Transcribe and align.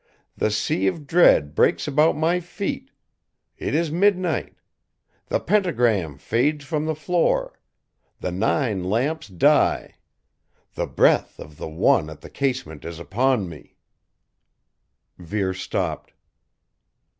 "The 0.35 0.49
Sea 0.49 0.87
of 0.87 1.05
Dread 1.05 1.53
breaks 1.53 1.87
about 1.87 2.17
my 2.17 2.39
feet. 2.39 2.89
It 3.59 3.75
is 3.75 3.91
midnight. 3.91 4.55
The 5.27 5.39
pentagram 5.39 6.17
fades 6.17 6.65
from 6.65 6.87
the 6.87 6.95
floor 6.95 7.59
the 8.19 8.31
nine 8.31 8.83
lamps 8.83 9.27
die 9.27 9.97
the 10.73 10.87
breath 10.87 11.37
of 11.39 11.57
the 11.57 11.69
One 11.69 12.09
at 12.09 12.21
the 12.21 12.31
casement 12.31 12.83
is 12.83 12.97
upon 12.97 13.47
me" 13.47 13.75
Vere 15.19 15.53
stopped. 15.53 16.13